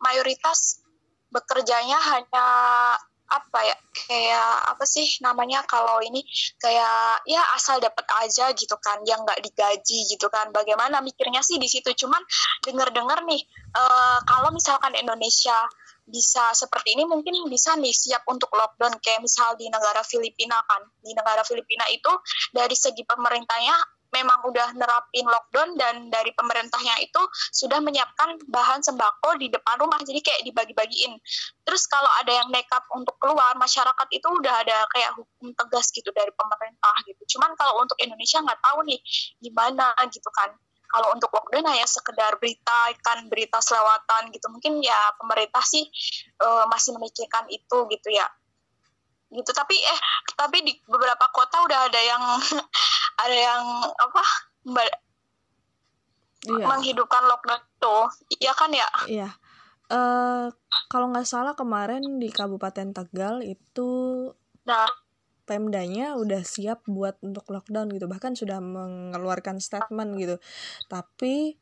[0.04, 0.82] mayoritas
[1.28, 2.48] bekerjanya hanya
[3.28, 3.76] apa ya
[4.08, 6.24] kayak apa sih namanya kalau ini
[6.64, 10.52] kayak ya asal dapat aja gitu kan yang nggak digaji gitu kan.
[10.56, 11.92] Bagaimana mikirnya sih di situ?
[11.92, 12.24] Cuman
[12.64, 13.42] dengar-dengar nih
[13.76, 15.56] uh, kalau misalkan Indonesia
[16.08, 18.96] bisa seperti ini mungkin bisa nih siap untuk lockdown.
[19.04, 20.88] Kayak misal di negara Filipina kan.
[21.04, 22.12] Di negara Filipina itu
[22.56, 27.22] dari segi pemerintahnya memang udah nerapin lockdown dan dari pemerintahnya itu
[27.54, 31.14] sudah menyiapkan bahan sembako di depan rumah jadi kayak dibagi-bagiin.
[31.64, 36.10] Terus kalau ada yang nekat untuk keluar masyarakat itu udah ada kayak hukum tegas gitu
[36.12, 37.38] dari pemerintah gitu.
[37.38, 39.00] Cuman kalau untuk Indonesia nggak tahu nih
[39.38, 40.50] gimana gitu kan.
[40.88, 44.48] Kalau untuk lockdown ya sekedar berita kan berita selawatan gitu.
[44.48, 45.84] Mungkin ya pemerintah sih
[46.42, 48.24] uh, masih memikirkan itu gitu ya
[49.32, 49.52] gitu.
[49.52, 50.00] Tapi eh
[50.36, 52.24] tapi di beberapa kota udah ada yang
[53.24, 54.24] ada yang apa
[56.48, 56.66] iya.
[56.68, 58.06] menghidupkan lockdown tuh
[58.40, 58.90] iya kan ya?
[59.08, 59.30] Iya.
[59.88, 60.52] Uh,
[60.92, 63.90] kalau nggak salah kemarin di Kabupaten Tegal itu
[64.68, 64.88] nah.
[65.48, 68.04] Pemdanya udah siap buat untuk lockdown gitu.
[68.12, 70.36] Bahkan sudah mengeluarkan statement gitu.
[70.92, 71.56] Tapi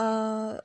[0.00, 0.56] uh,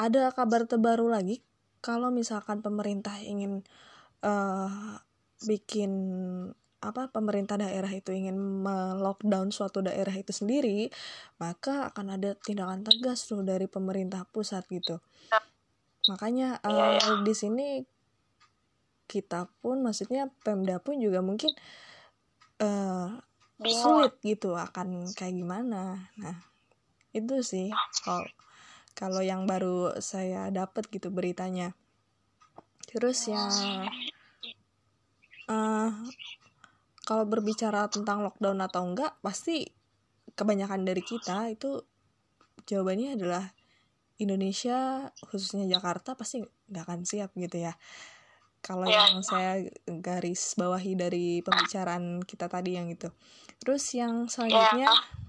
[0.00, 1.44] ada kabar terbaru lagi.
[1.84, 3.68] Kalau misalkan pemerintah ingin
[4.24, 4.98] uh,
[5.44, 5.92] bikin
[6.84, 10.92] apa pemerintah daerah itu ingin melockdown suatu daerah itu sendiri,
[11.40, 15.00] maka akan ada tindakan tegas tuh dari pemerintah pusat gitu.
[16.12, 17.80] Makanya uh, di sini
[19.08, 21.52] kita pun, maksudnya Pemda pun juga mungkin
[22.60, 23.16] uh,
[23.64, 26.12] sulit gitu akan kayak gimana.
[26.20, 26.36] Nah
[27.16, 27.72] itu sih
[28.04, 28.28] kalau
[28.92, 31.72] kalau yang baru saya dapat gitu beritanya.
[32.88, 33.52] Terus yang
[35.48, 35.90] uh,
[37.04, 39.68] kalau berbicara tentang lockdown atau enggak pasti
[40.34, 41.84] kebanyakan dari kita itu
[42.64, 43.44] jawabannya adalah
[44.18, 47.74] Indonesia khususnya Jakarta pasti nggak akan siap gitu ya
[48.64, 49.12] kalau yeah.
[49.12, 49.68] yang saya
[50.00, 53.12] garis bawahi dari pembicaraan kita tadi yang itu
[53.60, 55.23] terus yang selanjutnya yeah.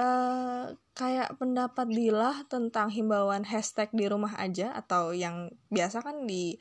[0.00, 6.56] Uh, kayak pendapat Dila tentang himbauan hashtag di rumah aja atau yang biasa kan di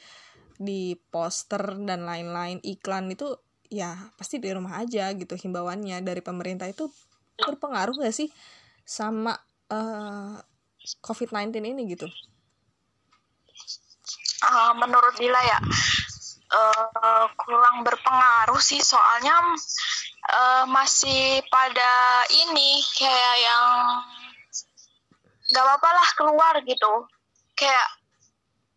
[0.56, 3.36] di poster dan lain-lain iklan itu
[3.68, 6.88] ya pasti di rumah aja gitu himbauannya dari pemerintah itu
[7.36, 8.32] berpengaruh gak sih
[8.88, 9.36] sama
[9.68, 12.08] uh, eh, COVID-19 ini gitu?
[14.46, 15.60] Uh, menurut Dila ya
[16.54, 19.34] uh, kurang berpengaruh sih soalnya
[20.30, 23.66] uh, masih pada ini kayak yang
[25.54, 26.94] gak apa-apa lah keluar gitu.
[27.56, 27.88] Kayak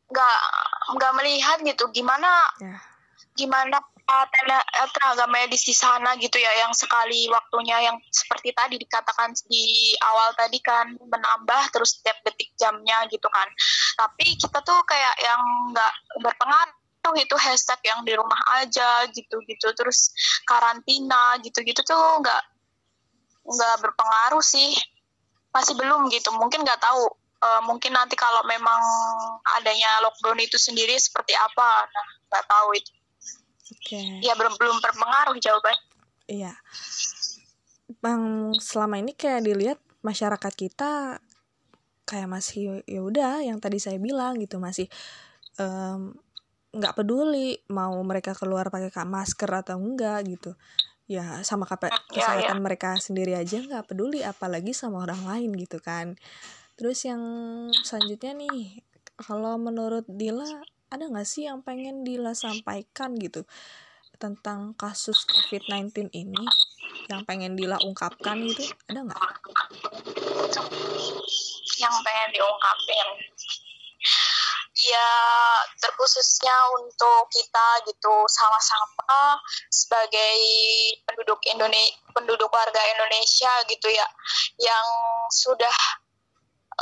[0.09, 0.41] nggak
[0.97, 1.85] nggak melihat gitu.
[1.93, 2.31] Gimana
[2.61, 2.81] yeah.
[3.37, 3.79] gimana
[4.89, 10.33] tenaga medis di sana gitu ya yang sekali waktunya yang seperti tadi dikatakan di awal
[10.33, 13.49] tadi kan menambah terus setiap detik jamnya gitu kan.
[14.01, 15.41] Tapi kita tuh kayak yang
[15.77, 15.93] nggak
[16.25, 16.78] berpengaruh
[17.17, 19.73] itu hashtag yang di rumah aja gitu-gitu.
[19.73, 20.13] Terus
[20.45, 22.43] karantina gitu-gitu tuh nggak
[23.49, 24.77] nggak berpengaruh sih.
[25.55, 26.29] Masih belum gitu.
[26.37, 27.09] Mungkin nggak tahu
[27.41, 28.81] uh, mungkin nanti kalau memang
[29.57, 31.71] adanya lockdown itu sendiri seperti apa.
[31.89, 32.93] Nah nggak tahu itu.
[33.69, 34.25] Okay.
[34.25, 35.77] ya belum belum berpengaruh jawaban
[36.29, 36.57] iya.
[38.05, 41.21] Bang selama ini kayak dilihat masyarakat kita
[42.05, 44.89] kayak masih ya udah yang tadi saya bilang gitu masih
[46.69, 50.53] nggak peduli mau mereka keluar pakai masker atau enggak gitu
[51.09, 52.61] ya sama kesehatan ya, ya.
[52.61, 56.21] mereka sendiri aja nggak peduli apalagi sama orang lain gitu kan
[56.77, 57.21] terus yang
[57.81, 58.85] selanjutnya nih
[59.17, 60.47] kalau menurut Dila
[60.93, 63.49] ada nggak sih yang pengen Dila sampaikan gitu
[64.21, 66.45] tentang kasus COVID-19 ini
[67.09, 69.21] yang pengen Dila ungkapkan gitu ada nggak?
[71.79, 73.09] Yang pengen diungkapin
[74.79, 75.11] ya
[75.83, 79.43] terkhususnya untuk kita gitu sama-sama
[79.75, 80.39] sebagai
[81.03, 84.07] penduduk Indonesia penduduk warga Indonesia gitu ya
[84.63, 84.87] yang
[85.35, 85.77] sudah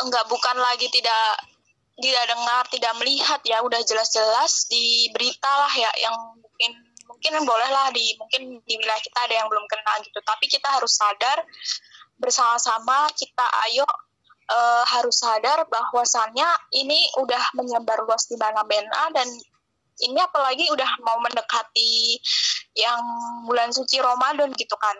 [0.05, 1.41] enggak bukan lagi tidak
[1.97, 6.73] tidak dengar, tidak melihat ya udah jelas-jelas di berita lah ya yang mungkin
[7.09, 10.21] mungkin bolehlah di mungkin di wilayah kita ada yang belum kena gitu.
[10.21, 11.41] Tapi kita harus sadar
[12.21, 13.89] bersama-sama kita ayo
[14.51, 19.29] uh, harus sadar bahwasannya ini udah menyebar luas di mana-mana dan
[20.05, 22.21] ini apalagi udah mau mendekati
[22.77, 23.01] yang
[23.49, 24.97] bulan suci Ramadan gitu kan.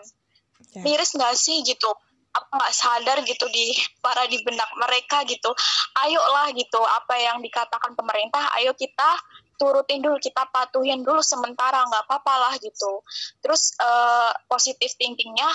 [0.73, 0.83] Yeah.
[0.83, 1.89] miris nggak sih gitu?
[2.33, 5.53] Apa nggak sadar gitu di para di benak mereka gitu?
[6.01, 9.21] Ayolah gitu apa yang dikatakan pemerintah ayo kita
[9.57, 13.05] turutin dulu kita patuhin dulu sementara nggak apa-apa lah gitu.
[13.41, 15.49] Terus uh, positive thinkingnya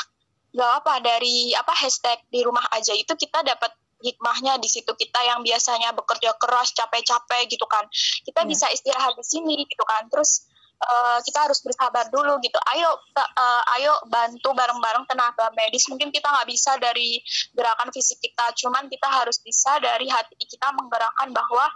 [0.52, 3.72] nggak apa dari apa hashtag di rumah aja itu kita dapat
[4.02, 7.86] hikmahnya di situ kita yang biasanya bekerja keras capek-capek gitu kan
[8.26, 8.50] kita yeah.
[8.50, 10.50] bisa istirahat di sini gitu kan terus
[10.82, 12.58] uh, kita harus bersabar dulu gitu.
[12.74, 15.86] Ayo, uh, ayo bantu bareng-bareng tenaga medis.
[15.86, 17.22] Mungkin kita nggak bisa dari
[17.54, 21.66] gerakan fisik kita, cuman kita harus bisa dari hati kita menggerakkan bahwa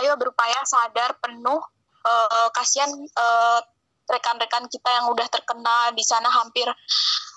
[0.00, 1.60] ayo berupaya sadar penuh.
[2.00, 3.60] Uh, kasihan uh,
[4.08, 6.64] rekan-rekan kita yang udah terkena di sana hampir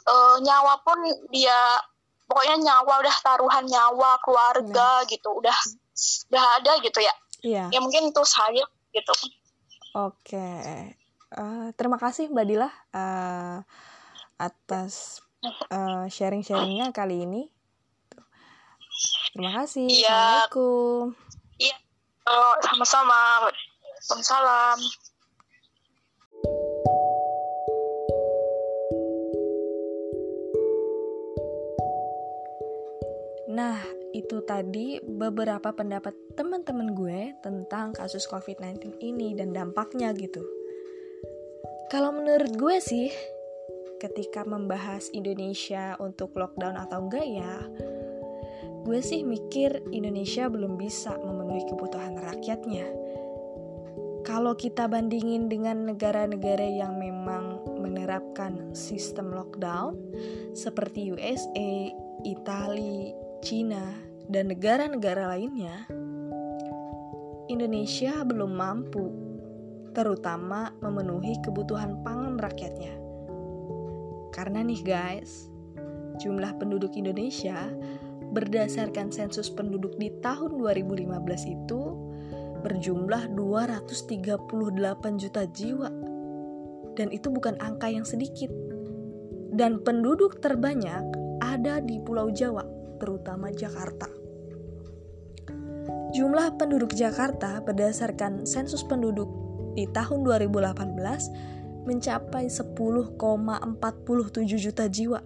[0.08, 1.04] uh, nyawa pun
[1.36, 1.84] dia
[2.28, 5.08] pokoknya nyawa udah taruhan nyawa keluarga hmm.
[5.12, 5.58] gitu udah
[6.32, 7.14] udah ada gitu ya.
[7.44, 7.66] Iya.
[7.70, 8.64] Ya mungkin itu saya
[8.96, 9.14] gitu.
[9.94, 10.50] Oke,
[11.38, 13.62] uh, terima kasih Mbak Dila uh,
[14.42, 15.22] atas
[15.70, 17.46] uh, sharing-sharingnya kali ini.
[19.34, 19.86] Terima kasih.
[19.90, 20.50] Iya.
[20.50, 21.06] Assalamualaikum.
[21.58, 21.78] Iya.
[22.30, 23.50] Oh, sama-sama.
[23.50, 24.78] Waalaikumsalam.
[33.52, 33.76] Nah,
[34.16, 40.40] itu tadi beberapa pendapat teman-teman gue tentang kasus COVID-19 ini dan dampaknya gitu.
[41.92, 43.12] Kalau menurut gue sih,
[44.00, 47.56] ketika membahas Indonesia untuk lockdown atau enggak ya,
[48.88, 52.88] gue sih mikir Indonesia belum bisa memenuhi kebutuhan rakyatnya.
[54.24, 60.00] Kalau kita bandingin dengan negara-negara yang memang menerapkan sistem lockdown
[60.56, 61.92] seperti USA,
[62.24, 63.12] Italia,
[63.44, 63.92] Cina,
[64.32, 65.84] dan negara-negara lainnya,
[67.52, 69.12] Indonesia belum mampu,
[69.92, 72.96] terutama memenuhi kebutuhan pangan rakyatnya.
[74.32, 75.52] Karena nih guys,
[76.24, 77.68] jumlah penduduk Indonesia
[78.34, 81.12] berdasarkan sensus penduduk di tahun 2015
[81.46, 81.82] itu
[82.64, 85.92] berjumlah 238 juta jiwa.
[86.96, 88.50] Dan itu bukan angka yang sedikit.
[89.54, 91.06] Dan penduduk terbanyak
[91.44, 92.66] ada di Pulau Jawa,
[93.04, 94.08] terutama Jakarta.
[96.16, 99.28] Jumlah penduduk Jakarta berdasarkan sensus penduduk
[99.76, 103.20] di tahun 2018 mencapai 10,47
[104.56, 105.20] juta jiwa.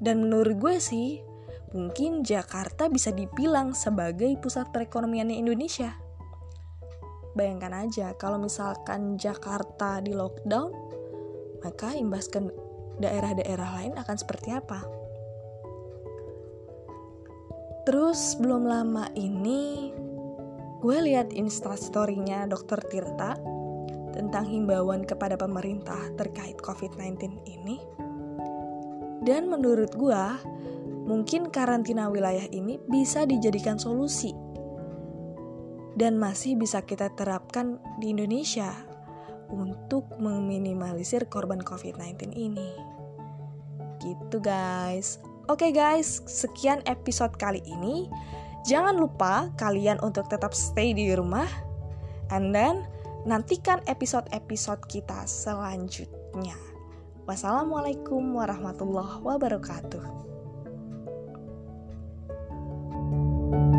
[0.00, 1.20] Dan menurut gue sih,
[1.76, 5.92] mungkin Jakarta bisa dibilang sebagai pusat perekonomian Indonesia.
[7.36, 10.70] Bayangkan aja kalau misalkan Jakarta di lockdown,
[11.60, 12.40] maka imbas ke
[13.02, 14.97] daerah-daerah lain akan seperti apa?
[17.88, 19.88] Terus belum lama ini
[20.84, 22.84] gue lihat instastorynya Dr.
[22.84, 23.32] Tirta
[24.12, 27.80] tentang himbauan kepada pemerintah terkait COVID-19 ini.
[29.24, 30.24] Dan menurut gue,
[31.08, 34.36] mungkin karantina wilayah ini bisa dijadikan solusi
[35.96, 38.68] dan masih bisa kita terapkan di Indonesia
[39.48, 42.68] untuk meminimalisir korban COVID-19 ini.
[43.96, 45.24] Gitu guys.
[45.48, 48.04] Oke guys, sekian episode kali ini.
[48.68, 51.48] Jangan lupa kalian untuk tetap stay di rumah.
[52.28, 52.84] And then,
[53.24, 56.52] nantikan episode-episode kita selanjutnya.
[57.24, 60.28] Wassalamualaikum warahmatullahi wabarakatuh.
[63.48, 63.77] thank you